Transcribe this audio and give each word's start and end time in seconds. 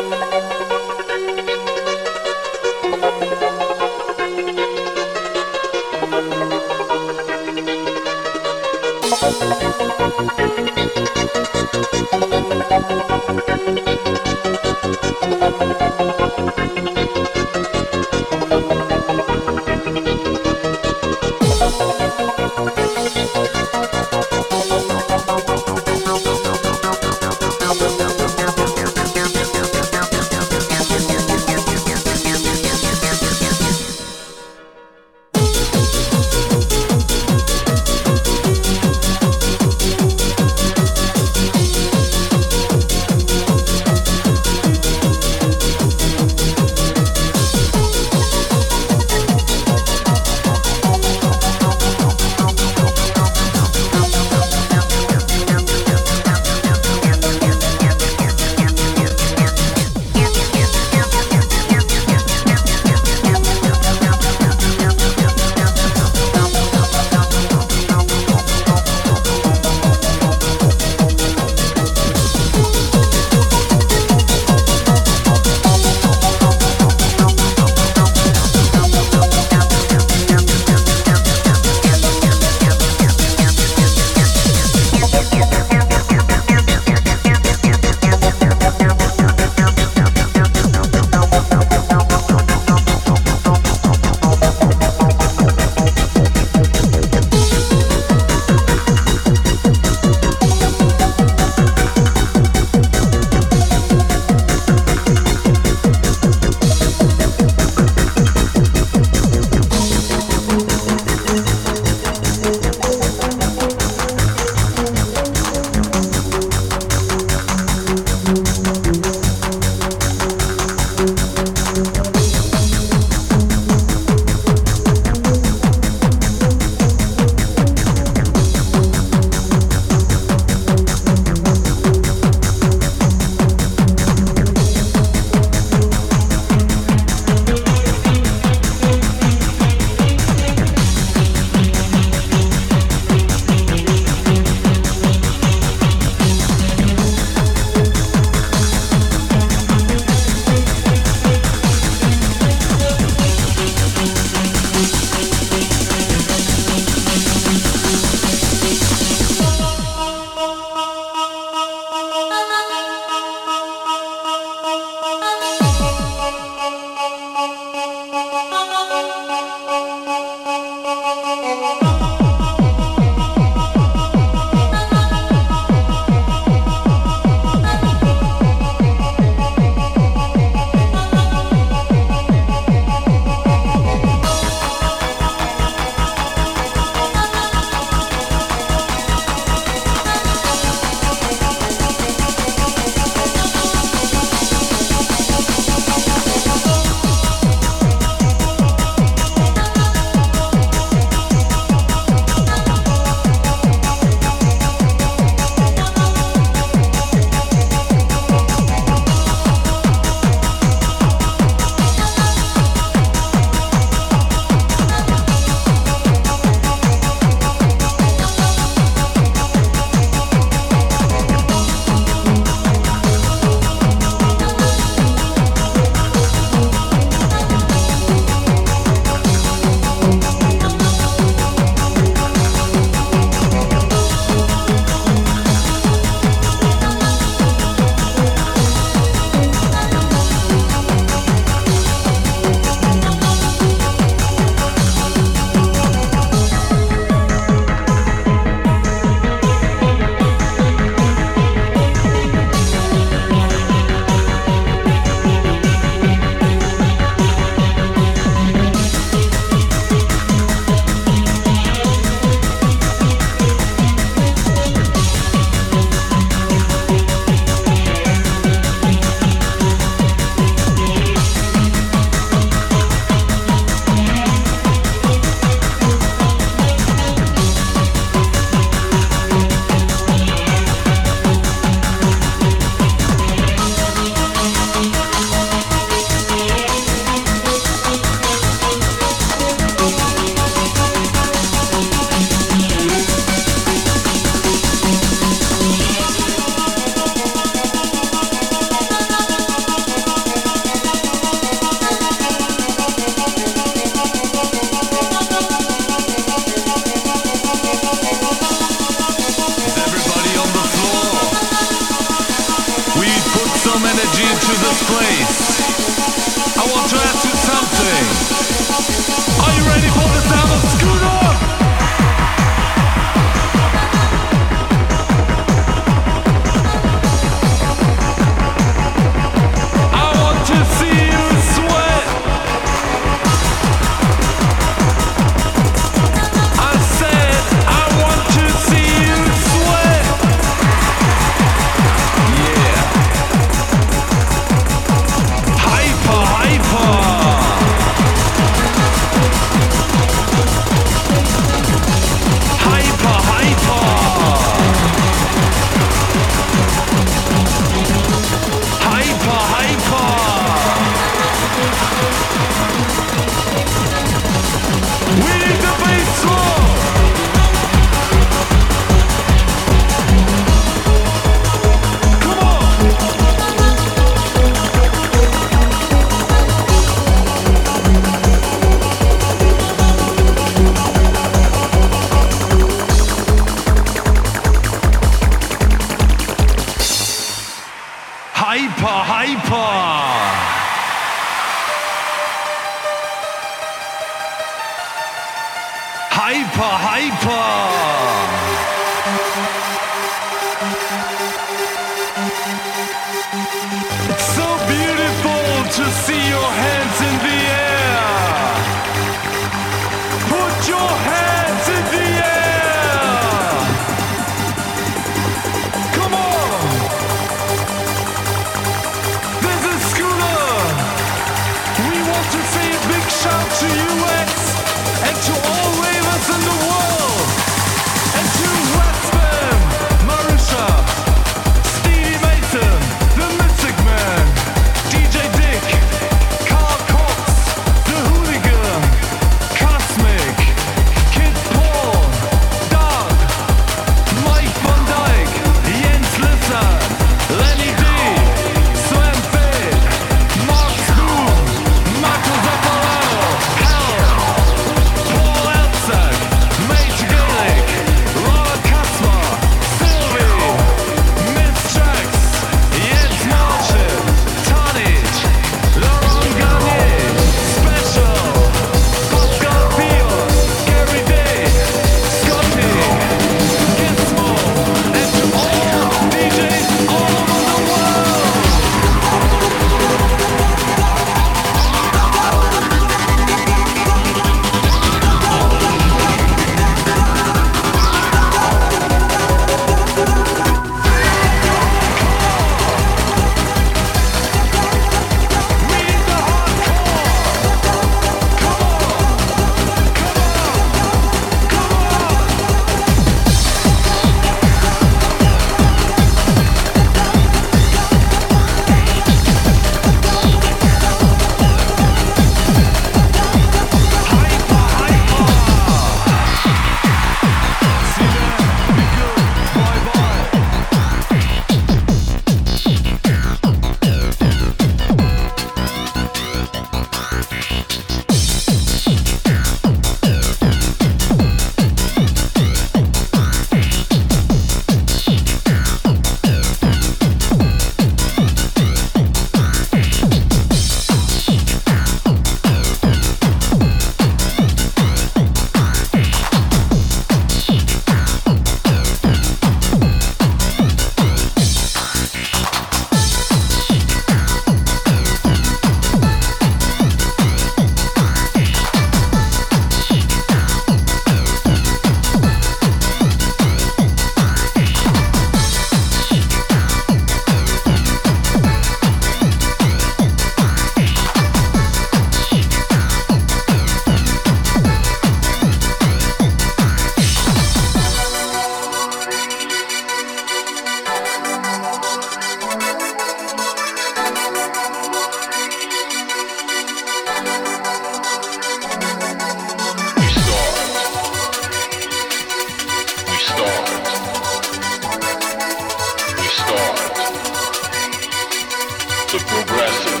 the 599.12 599.18
progressive 599.18 600.00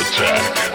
attack. 0.00 0.65